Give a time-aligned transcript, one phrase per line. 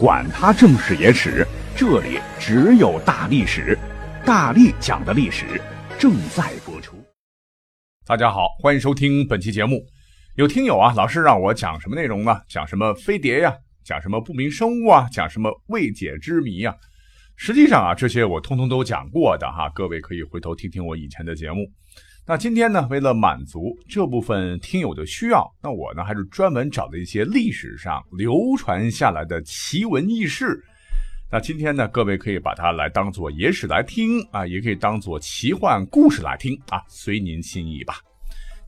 [0.00, 1.46] 管他正史野史。
[1.76, 3.78] 这里只有大历史，
[4.24, 5.60] 大力讲的历史
[5.98, 6.96] 正在播出。
[8.06, 9.84] 大家好，欢迎收听本期节目。
[10.36, 12.40] 有听友啊，老是让我讲什么内容呢？
[12.48, 13.54] 讲什么飞碟呀？
[13.84, 15.06] 讲什么不明生物啊？
[15.12, 16.74] 讲什么未解之谜啊？
[17.36, 19.68] 实际上啊，这些我通通都讲过的哈。
[19.74, 21.70] 各位可以回头听听我以前的节目。
[22.26, 30.62] 那今天呢，为了满足这部分听友的需要，那我呢还是专门找了一些历史上流传下来的奇闻异事。
[31.32, 37.94] 那今天呢，各位可以把它来当做野史来听啊，也可以当做奇幻故事来听啊，随您心意吧。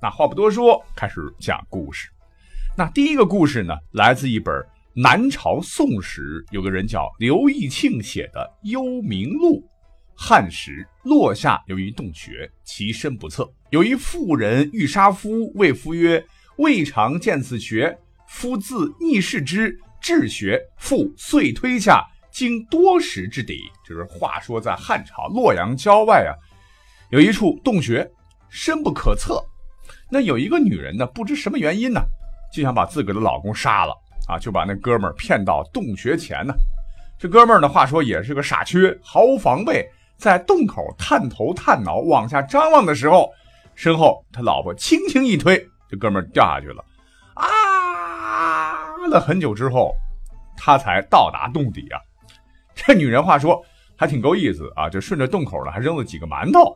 [0.00, 2.08] 那话不多说，开始讲故事。
[2.76, 4.52] 那第一个故事呢，来自一本
[4.92, 9.60] 南朝宋时，有个人叫刘义庆写的《幽冥录》。
[10.24, 13.52] 汉时，落下有一洞穴，其深不测。
[13.70, 16.24] 有一妇人欲杀夫，谓夫曰
[16.58, 17.98] ：“未尝见此穴。”
[18.28, 22.06] 夫自逆视之，至穴，复遂推下。
[22.30, 26.30] 经多时之底，就是话说在汉朝洛阳郊外啊，
[27.10, 28.08] 有一处洞穴，
[28.48, 29.42] 深不可测。
[30.08, 32.00] 那有一个女人呢，不知什么原因呢，
[32.54, 33.92] 就想把自个的老公杀了
[34.28, 36.54] 啊，就把那哥们儿骗到洞穴前呢。
[37.18, 39.84] 这哥们儿呢，话说也是个傻缺，毫无防备，
[40.22, 43.28] 在洞口探头探脑往下张望的时候，
[43.74, 45.58] 身后他老婆轻轻一推，
[45.90, 46.84] 这哥们儿掉下去了。
[47.34, 47.48] 啊
[49.08, 49.92] 了很久之后，
[50.56, 51.98] 他才到达洞底啊。
[52.72, 53.60] 这女人话说
[53.96, 56.72] 还挺够意思啊，就顺着洞口呢，还扔了几个馒头。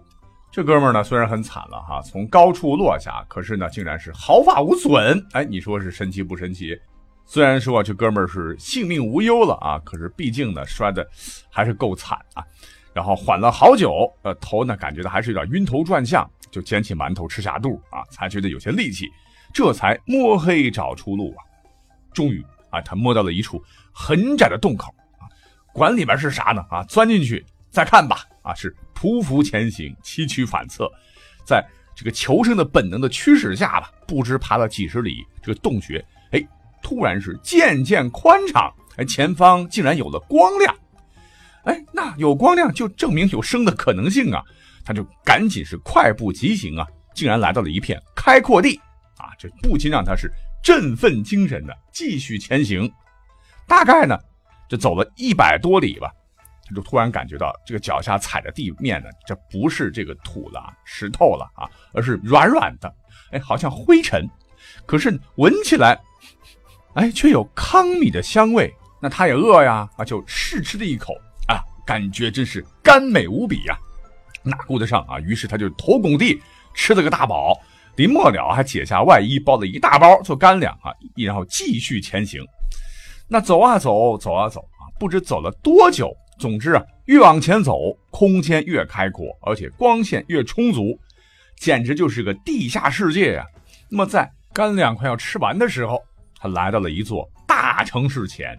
[0.51, 5.25] 这哥们儿呢，虽然很惨了哈，从高处落下，可是呢，竟然是毫发无损。
[5.35, 6.77] 哎，你说是神奇不神奇？
[7.25, 11.07] 虽然说这哥们儿是性命无忧了啊，可是毕竟呢，摔的
[11.49, 12.43] 还是够惨啊。
[12.97, 19.07] 然后缓了好久，呃，头呢感觉到还是有点晕头转向，就捡起馒头吃下肚啊，才觉得有些力气，
[19.53, 21.45] 这才摸黑找出路啊。
[22.15, 23.63] 终于啊，他摸到了一处
[23.93, 25.29] 很窄的洞口啊。
[25.75, 26.65] 管里边是啥呢？
[26.71, 28.25] 啊，钻进去再看吧。
[28.41, 30.91] 啊，是匍匐前行，崎岖反侧，
[31.45, 31.63] 在
[31.95, 36.03] 这个求生的本能的驱使下吧，不知爬了几十里，这个洞穴，
[36.33, 36.43] 哎，
[36.83, 40.75] 突然是渐渐宽敞，哎，前方竟然有了光亮，
[41.67, 44.43] 哎，那有光亮就证明有生的可能性啊，
[44.85, 48.81] 他就赶紧是快步疾行啊，竟然来到了一片开阔地，
[49.19, 50.33] 啊，这不禁让他是
[50.63, 52.91] 振奋精神的继续前行，
[53.69, 54.19] 大概呢。
[54.69, 56.11] 这走了一百多里吧，
[56.65, 62.93] 他就突然感觉到这个脚下踩的地面呢，这不是这个土了、石头了啊，而是软软的，
[63.31, 64.29] 哎，好像灰尘。
[64.85, 65.97] 可是闻起来，
[66.95, 68.75] 哎，却有糠米的香味。
[69.01, 71.15] 那他也饿呀，啊，就试吃了一口，
[71.87, 73.79] 感觉真是甘美无比呀，
[74.43, 75.21] 哪顾得上啊？
[75.21, 76.39] 于是他就头拱地
[76.75, 77.59] 吃了个大饱，
[77.95, 82.45] 临末了还解下外衣包了一大包做干粮啊，然后继续前行。
[83.29, 86.13] 那走啊走，走啊走啊，不知走了多久。
[86.39, 90.99] 总之啊，越往前走，空间越开阔，而且光线越充足，
[91.59, 93.47] 简直就是个地下世界呀。
[93.89, 96.03] 那么在干粮快要吃完的时候，
[96.39, 98.55] 他来到了一座大城市前。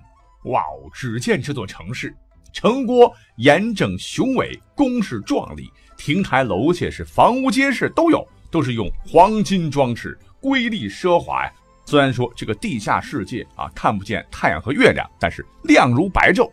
[0.45, 0.89] 哇哦！
[0.93, 2.16] 只见这座城市，
[2.53, 11.52] 城郭严整雄伟，宫室壮丽，亭台楼榭是房屋街市都有，都是用黄金装饰，瑰丽奢华呀。
[11.85, 16.52] 虽然说这个地下世界啊看不见太阳和月亮，但是亮如白昼。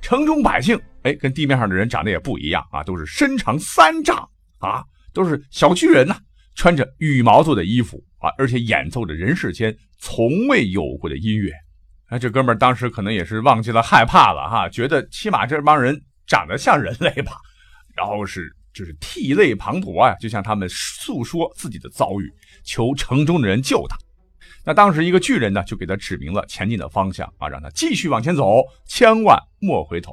[0.00, 4.28] 城中百姓哎，跟地面上的人长得也不一样啊，都是身长三丈
[4.58, 4.82] 啊，
[5.12, 6.16] 都是小巨人呐，
[6.56, 11.52] 穿着羽毛做的衣服啊，而且演奏着人世间从未有过的音乐。
[12.12, 17.38] 那，这哥们儿当时可能也是忘记了害怕了哈，觉得起码这帮人长得像人类吧，
[17.96, 22.30] 然后是就是涕泪滂沱啊，就向他们诉说自己的遭遇，
[22.64, 23.96] 求城中的人救他。
[24.62, 30.12] 那当时一个巨人呢，就给他指明了前进的方向啊，让他继续往前走，千万莫回头。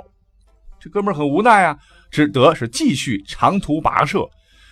[0.80, 1.78] 这哥们儿很无奈啊，
[2.10, 4.26] 只得是继续长途跋涉。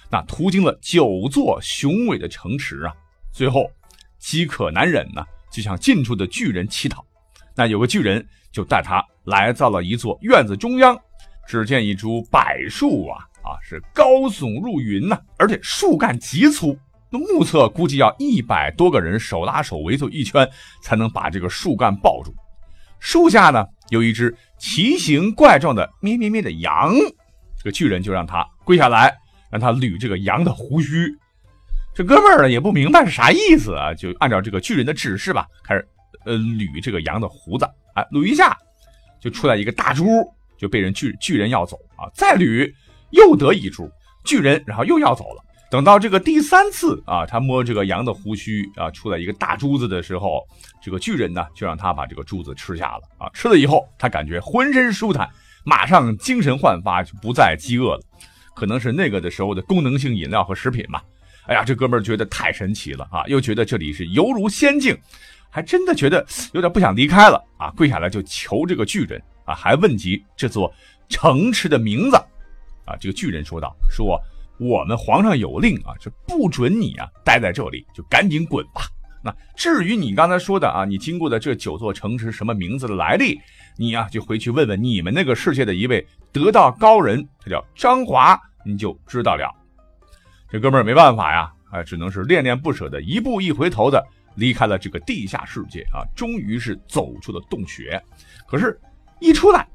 [0.10, 2.94] 那途经了九座雄伟的城池啊，
[3.34, 3.70] 最后
[4.18, 7.06] 饥渴难忍呢，就向近处的巨人乞讨。
[7.58, 10.96] 那有个巨人就带他来到了一座院子中央，
[11.48, 12.40] 只见一株柏
[12.70, 16.78] 树啊啊，是高耸入云呐，而且树干极粗。
[17.10, 20.48] 那目测估计要一百多个人手拉手围住一圈，
[20.84, 22.32] 才能把这个树干抱住。
[23.00, 26.94] 树下呢有一只奇形怪状的咩咩咩的羊，
[27.58, 29.16] 这个巨人就让他跪下来，
[29.50, 31.08] 让他捋这个羊的胡须。
[31.96, 35.88] 这哥们儿呢也不明白是啥意思啊，就按照这个巨人的指示吧，开始
[36.26, 38.58] 呃捋这个羊的胡子啊，捋一下
[39.20, 40.06] 就出来一个大猪，
[40.58, 42.72] 就被人巨巨人要走啊，再捋
[43.12, 43.90] 又得一株，
[44.26, 45.44] 巨人然后又要走了。
[45.70, 50.42] 等到这个第三次啊，他摸这个羊的胡须啊，出来一个大珠子的时候，
[50.82, 53.30] 这个巨人呢就让他把这个珠子吃下了啊。
[53.34, 55.30] 吃了以后，他感觉浑身舒坦，
[55.66, 58.02] 马上精神焕发，就不再饥饿了。
[58.56, 61.04] 可能是那个的时候的功能性饮料和食品吧。
[61.48, 64.98] 哎呀，这哥们儿觉得太神奇了啊，又觉得这里是犹如仙境，
[65.58, 66.24] 还真的觉得
[66.54, 67.72] 有点不想离开了啊。
[67.72, 70.72] 跪下来就求这个巨人啊，还问及这座
[71.10, 72.16] 城池的名字
[72.86, 72.96] 啊。
[73.00, 74.22] 这个巨人说道：“说。”
[74.60, 78.82] 我们皇上有令啊，是不准你啊待在这里，就赶紧滚吧。
[79.24, 83.40] 那至于你刚才说的啊，你经过的这九座城池什么名字的来历，
[83.78, 89.48] 你呀就回去问问你们那个世界的一位得道高人，他叫张华，你就知道了。
[90.50, 94.04] 这哥们儿没办法呀，啊，只能是恋恋不舍的一步一回头的
[94.38, 98.02] 离开了这个地下世界啊，终于是走出了洞穴。
[98.48, 98.80] 可是，
[99.20, 99.68] 一出来，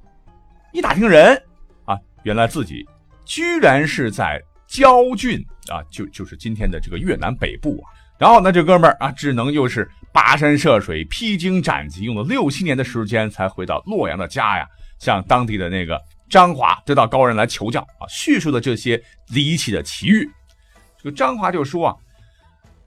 [0.72, 1.36] 一打听人
[1.84, 2.88] 啊，原来自己
[3.26, 4.42] 居然是在。
[4.72, 5.38] 焦郡
[5.70, 7.92] 啊，就就是今天的这个越南北部啊。
[8.18, 14.66] 然后呢，这哥们儿啊，只能又是跋山涉水、披荆斩棘，用了六七年的时间才回到洛阳的家呀。
[14.98, 16.00] 向当地的那个
[16.30, 18.98] 张华得到高人来求教啊，叙述的这些
[19.28, 20.26] 离奇的奇遇。
[20.96, 21.96] 这个张华就说啊，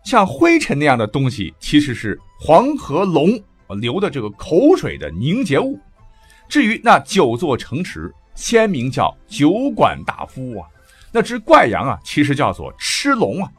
[0.06, 3.38] 像灰尘那样的东西，其实是黄河龙
[3.82, 5.78] 流的这个口水的凝结物。
[6.48, 10.68] 至于那九座城池，先名叫酒馆大夫啊。
[11.12, 13.52] 那只怪羊啊，其实叫做吃龙啊。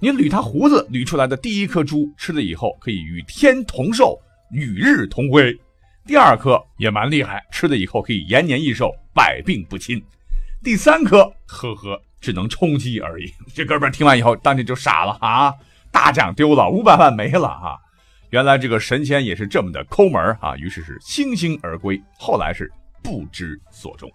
[0.00, 4.18] 你捋它胡子捋出来的第一颗珠，吃了以后可以与天同寿，
[4.50, 5.52] 与日同辉；
[6.04, 10.00] 第二颗也蛮厉害，吃了以后可以延年益寿，百病不侵；
[10.64, 13.32] 第三颗，呵呵，只能充饥而已。
[13.54, 15.54] 这哥们儿听完以后，当即就傻了啊！
[15.96, 17.78] 大奖丢了，五百万没了啊！
[18.28, 20.54] 原来这个神仙也是这么的抠门啊！
[20.58, 22.70] 于是是悻悻而归，后来是
[23.02, 24.12] 不知所终。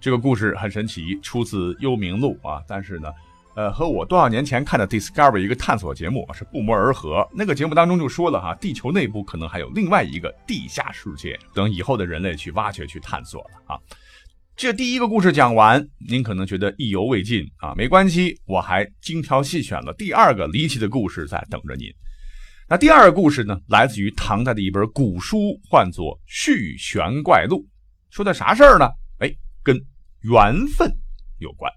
[0.00, 3.12] 这个故事很神奇，出自《幽冥录》啊，但是呢，
[3.54, 7.24] 呃，和我多少年前看的 Discovery 一个探索节目是不谋而合。
[7.32, 13.78] 那个节目当中就说了哈，地球内部可能还有另外一个地下世界，等以后的人类去挖掘、去探索了啊。
[14.58, 21.86] 这第一个故事讲完，您可能觉得意犹未尽啊，没关系，我还精挑细选了第二个离奇的故事在等着您。
[22.68, 27.58] 那第二个故事呢，来自于唐代的一本古书，唤作《续玄怪录》，
[28.10, 28.88] 说的啥事儿呢？
[29.20, 29.32] 哎
[29.62, 29.80] 跟
[30.22, 30.92] 缘分
[31.38, 31.70] 有关。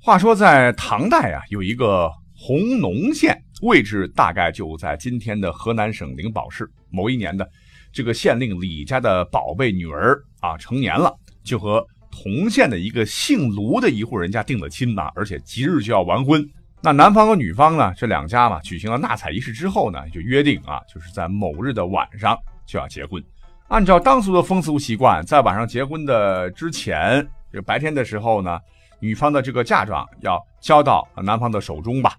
[0.00, 6.66] 话说在唐代啊，有一个弘农县，位置大概就在今天的河南省灵宝市。
[6.88, 7.46] 某一年的
[7.92, 11.14] 这个县令李家的宝贝女儿啊，成年了，
[11.44, 11.86] 就和
[12.16, 16.42] 红县的一个姓卢的一户人家定了亲呐，而且即日就要完婚。
[16.80, 23.22] 那男方和女方呢，这两家嘛，举行了纳采仪式之后呢，就约定啊，就是在某日的晚上就要结婚。
[23.68, 28.58] 按照当俗的风俗习惯，在晚上结婚的之前，这白天的时候呢，
[29.00, 32.14] 女方的这个嫁妆要交到男方的手中吧。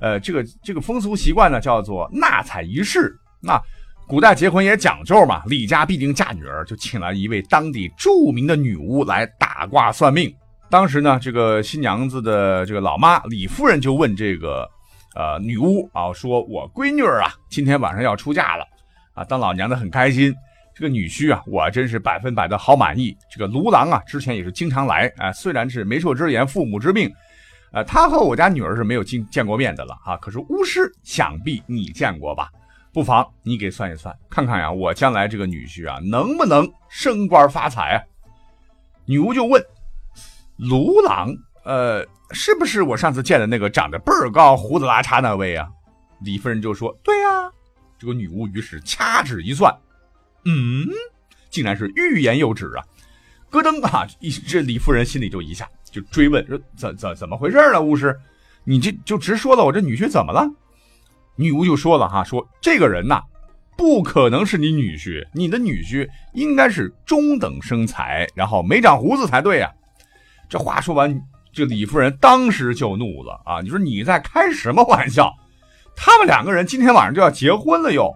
[0.00, 3.14] 呃，这个这个风俗习惯呢，叫做纳采仪式。
[3.40, 3.60] 那
[4.08, 10.32] 古代结婚也讲究嘛，李家必定嫁女儿，就请来一位当地著名的女巫来打卦算命。
[10.70, 14.68] 当时呢，这个新娘子的这个老妈李夫人就问这个
[15.16, 18.64] 呃女巫啊，说我闺女儿啊，今天晚上要出嫁了
[19.12, 20.32] 啊，当老娘的很开心。
[20.72, 23.16] 这个女婿啊，我真是百分百的好满意。
[23.28, 27.12] 这个卢郎啊，之前也是经常来啊，虽然是媒妁之言、父母之命，
[27.72, 30.16] 呃，他和我家女儿是没有见见过面的了啊。
[30.18, 32.48] 可是巫师想必你见过吧？
[32.96, 38.00] 不妨你给算一算，看看呀，我将来这个女婿啊，能不能升官发财啊？
[39.04, 39.62] 女巫就问
[40.56, 41.28] 卢郎，
[41.66, 45.68] 呃，是不是我上次见的那个长得倍儿高、胡子拉碴那位啊？
[46.22, 47.52] 李夫人就说：对呀。
[47.98, 49.70] 这个女巫于是掐指一算。
[50.46, 50.86] 嗯，
[51.50, 52.84] 竟然是欲言又止啊！
[53.50, 54.06] 咯噔啊！
[54.20, 57.82] 一这李夫人心里就一下就追问说：“怎怎怎么回事呢？
[57.82, 58.18] 巫师，
[58.64, 60.50] 你这就直说了，我这女婿怎么了？”
[61.36, 63.20] 女巫就说了哈，说这个人呐，
[63.76, 69.70] 不可能是你女婿，你的女婿应该是中等身材，然后没长胡子才对呀。
[70.48, 71.20] 这话说完，
[71.52, 73.60] 这李夫人当时就怒了啊！
[73.60, 75.32] 你说你在开什么玩笑？
[75.94, 78.14] 他们两个人今天晚上就要结婚了哟！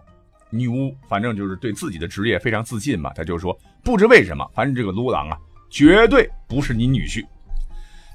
[0.51, 5.37] 女巫反正就是对自己的职业非常自信嘛，她就说不知为什么，反正这个卢郎啊，
[5.71, 7.25] 绝对不是你女婿。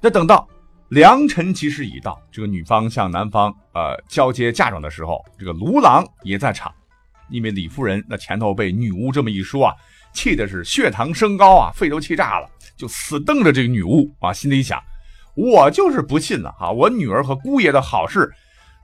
[0.01, 0.47] 那等到
[0.89, 6.71] 良辰吉时已到，这个女方向男方呃交接嫁妆的时候，这个卢郎也在场。
[7.29, 9.73] 因为李夫人那前头被女巫这么一说啊，
[10.13, 14.79] 气的是血糖升高啊，肺都气炸了，就死瞪着这个女巫啊，心里想：
[15.35, 18.31] 我就是不信了啊，我女儿和姑爷的好事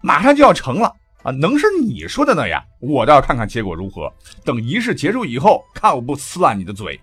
[0.01, 0.91] 马上就要成了
[1.21, 2.63] 啊，能是你说的那样？
[2.79, 4.11] 我倒要看看结果如何。
[4.43, 6.99] 等仪式结束以后，看我不撕烂你的嘴！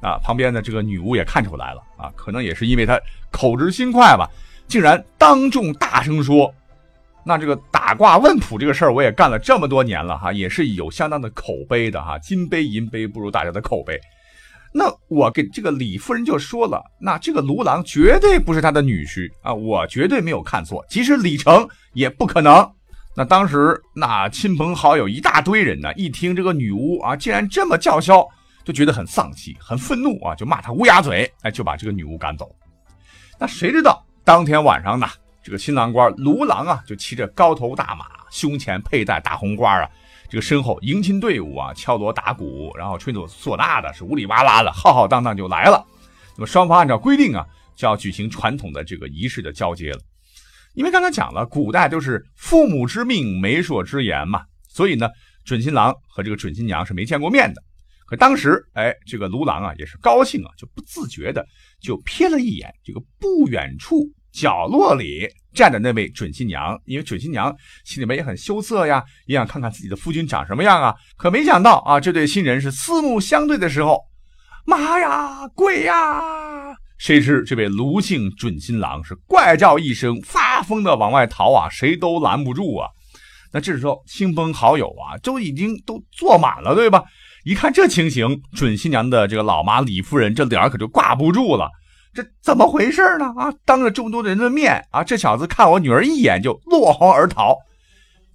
[0.00, 3.00] 啊，旁边的这个女巫也看出来了啊，可能也是因为她
[3.30, 4.28] 口直心快吧，
[4.66, 6.52] 竟然当众大声说。
[7.24, 12.18] 那这个打卦问卜这个事儿，我也干了这么多年了哈，也是有相当的口碑的哈。
[12.18, 14.00] 金杯银杯不如大家的口碑。
[14.72, 20.82] 那我给这个李夫人就说了，那这个卢郎绝对不是他的女婿啊，我绝对没有看错。
[20.88, 22.66] 即使李成也不可能。
[23.14, 28.26] 那当时那亲朋好友一大堆人呢，一听这个女巫啊竟然这么叫嚣，
[28.68, 32.54] 就觉得很丧气、很愤怒啊，就骂他乌鸦嘴，哎，就把这个女巫赶走。
[33.38, 35.08] 那谁知道当天晚上呢？
[35.42, 39.88] 这个新郎官卢郎啊，就骑着高头大马，胸前佩戴大红花啊，
[40.28, 45.82] 这个身后迎亲队伍啊，敲锣打鼓，然后吹奏唢呐的，是呜里哇啦的，浩浩荡荡就来了。
[46.36, 50.00] 那么双方按照规定啊，就要举行传统的这个仪式的交接了。
[50.74, 55.08] 因为刚刚讲了，古代都是父母之命，媒妁之言嘛，所以呢，
[55.42, 57.62] 准新郎和这个准新娘是没见过面的。
[58.08, 61.46] 可当时，哎，这个卢郎啊，也是高兴啊，就不自觉的
[61.80, 64.04] 就瞥了一眼这个不远处。
[64.30, 67.52] 角落里站着那位准新娘，因为准新娘
[67.84, 70.94] 心里面也很羞涩呀，也想看看自己的夫君长什么样啊。
[71.16, 73.98] 可没想到啊，这对新人是四目相对的时候，
[74.66, 76.76] 妈呀，鬼呀！
[76.98, 82.88] 谁知这位卢姓准新郎是怪叫一声，发疯的往外逃啊，谁都拦不住啊。
[83.50, 87.02] 那这时候亲朋好友啊，都已经都坐满了，对吧？
[87.44, 91.70] 一看这情形，准新娘的这个老妈李夫人这脸可就挂不住了。
[92.12, 93.26] 这怎么回事呢？
[93.36, 97.54] 啊，当着这么多人的面啊，这小子看我女儿一眼就落荒而逃，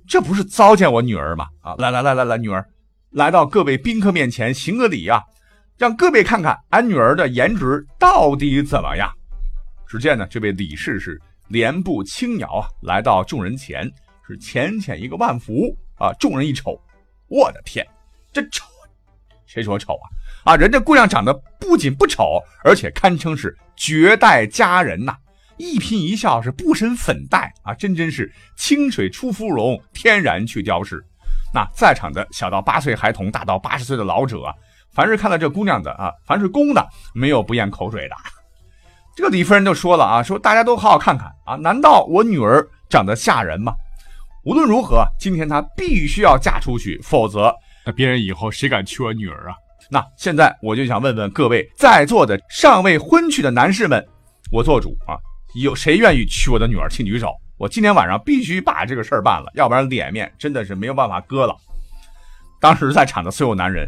[0.07, 1.47] 这不是糟践我女儿吗？
[1.61, 2.65] 啊，来来来来来，女儿，
[3.11, 5.21] 来到各位宾客面前行个礼啊，
[5.77, 9.11] 让各位看看俺女儿的颜值到底怎么样。
[9.87, 11.19] 只见呢，这位李氏是
[11.49, 13.91] 莲步轻摇啊，来到众人前，
[14.25, 16.13] 是浅浅一个万福啊。
[16.19, 16.79] 众人一瞅，
[17.27, 17.85] 我的天，
[18.31, 18.65] 这丑，
[19.53, 20.05] 谁说丑啊？
[20.53, 25.15] 啊，人家姑娘长得不仅不丑，而且堪称是绝代佳人呐！
[25.57, 31.05] 一颦一笑是不施粉黛啊，真真是清水出芙蓉，天然去雕饰。
[31.53, 34.51] 那在场的小到八岁孩童，大到八十岁的老者，
[34.91, 36.83] 凡是看到这姑娘的啊，凡是公的，
[37.13, 38.15] 没有不咽口水的。
[39.15, 43.71] 这个李夫人就说了啊，说大家都好好看看啊，难道我女儿长得吓人吗？
[44.45, 49.55] 无论如何，今天她必须要嫁出去，否则那别人以后谁敢娶我女儿啊？
[49.89, 54.03] 那现在我就想问问各位在座的尚未婚娶的男士们，
[54.51, 55.17] 我做主啊，
[55.61, 57.27] 有谁愿意娶我的女儿，请举手。
[57.57, 61.55] 我今天晚上必须把这个事儿办了，要不然脸面真的是没有办法搁了。
[62.59, 63.87] 当时在场的所有男人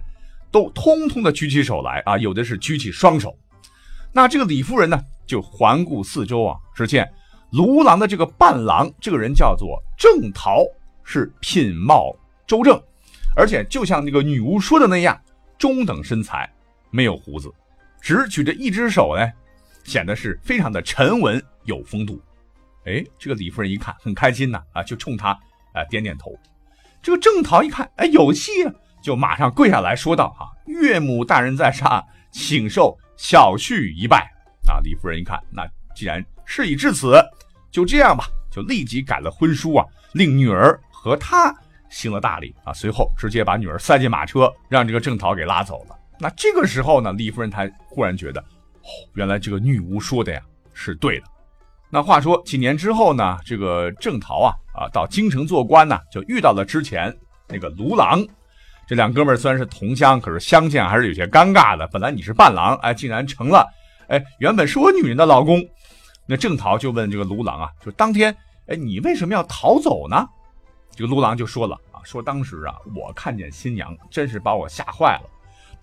[0.52, 3.34] 都通通的举起手来啊，有的是举起双手。
[4.12, 7.10] 那这个李夫人呢，就环顾四周啊，只见
[7.52, 10.64] 卢郎的这个伴郎，这个人叫做郑桃，
[11.04, 12.14] 是品貌
[12.46, 12.82] 周正，
[13.36, 15.20] 而且就像那个女巫说的那样。
[15.58, 16.52] 中等身材，
[16.92, 17.50] 没有胡子，
[18.02, 19.26] 只举着一只手呢，
[19.86, 22.22] 显得是非常的沉稳有风度。
[22.86, 25.30] 哎，这个李夫人一看很开心呐，啊，就冲他
[25.72, 26.38] 啊点点头。
[27.02, 34.30] 这个郑桃一看，哎，有戏啊，就马上跪下来说道：“啊，岳母大人在上，请受小婿一拜。”
[34.68, 35.66] 啊，李夫人一看，那
[35.96, 37.24] 既然事已至此，
[37.72, 41.56] 就这样吧，就立即改了婚书啊，令女儿和他。
[41.90, 45.96] 行了大礼啊，随后直接把女儿塞进马车，让这个郑桃给拉走了。
[46.20, 50.42] 那这个时候呢，李夫人才忽然觉得，哦，原来这个女巫说的呀
[50.74, 51.26] 是对的。
[51.90, 57.16] 那话说几年之后呢，这个郑桃啊啊到京城做官呢，就遇到了之前
[57.48, 58.26] 那个卢郎。
[58.88, 61.88] 这两哥们虽然是同乡，可是相见还是有些尴尬的。
[61.88, 63.68] 本来你是伴郎，哎，竟然成了
[64.08, 65.62] 哎原本是我女人的老公。
[66.28, 68.36] 那郑桃就问这个卢郎啊，就当天
[68.68, 70.28] 哎你为什么要逃走呢？
[70.96, 75.30] 这个卢郎就说了啊，说当时啊，我看见新娘，真是把我吓坏了。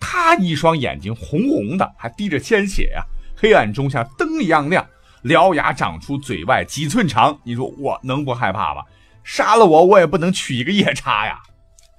[0.00, 3.04] 她一双眼睛红红的，还滴着鲜血呀，
[3.36, 4.86] 黑暗中像灯一样亮，
[5.24, 7.38] 獠牙长出嘴外几寸长。
[7.44, 8.82] 你说我能不害怕吗？
[9.22, 11.38] 杀了我，我也不能娶一个夜叉呀。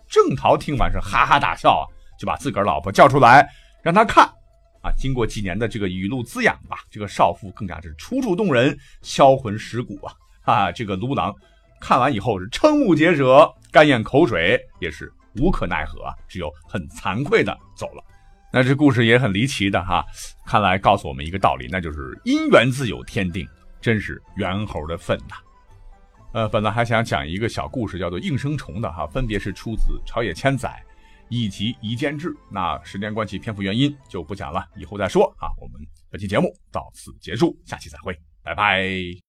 [0.09, 1.83] 郑桃听完是哈哈大笑啊，
[2.17, 3.47] 就把自个儿老婆叫出来
[3.83, 4.25] 让他看
[4.81, 4.91] 啊。
[4.97, 10.71] 经过几年的这个雨露滋养吧，这个少妇更加是楚楚动人，销魂蚀骨啊啊！
[10.71, 11.31] 这个卢郎。
[11.83, 15.99] 看完以后是瞠目结舌，干咽口水，也是无可奈何，
[16.29, 18.01] 只有很惭愧的走了。
[18.53, 20.01] 那这故事也很离奇的哈，
[20.45, 23.45] 看来告诉我们一个道理，那就是姻缘自有天定，
[23.81, 25.35] 真是猿猴的份呐。
[26.31, 30.69] 呃，本来还想讲一个小故事，叫做应声虫的哈，分别是出自《朝野千载》
[31.27, 32.33] 《以及一监制。
[32.49, 35.51] 那时间关系，篇幅原因就不讲了，以后再说啊。
[35.59, 39.13] 我们本期节目到此结束，下期再会，拜拜。